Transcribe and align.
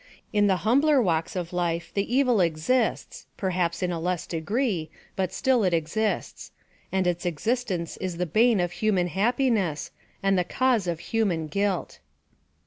In 0.33 0.47
the 0.47 0.55
humbler 0.65 0.99
walks 0.99 1.35
of 1.35 1.53
life 1.53 1.91
the 1.93 2.11
evil 2.11 2.41
ex 2.41 2.67
ists, 2.71 3.27
perhaps 3.37 3.83
in 3.83 3.91
a 3.91 3.99
less 3.99 4.25
degree, 4.25 4.89
but 5.15 5.31
still 5.31 5.63
it 5.63 5.75
exists; 5.75 6.51
and 6.91 7.05
its 7.05 7.23
existence 7.23 7.97
is 7.97 8.17
the 8.17 8.25
bane 8.25 8.59
of 8.59 8.71
human 8.71 9.05
happiness, 9.09 9.91
and 10.23 10.39
the 10.39 10.43
cause 10.43 10.87
of 10.87 10.99
human 11.11 11.45
guilt. 11.45 11.99